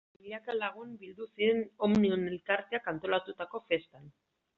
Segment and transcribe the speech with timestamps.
[0.21, 4.09] Milaka lagun bildu ziren Omnium elkarteak antolatutako festan.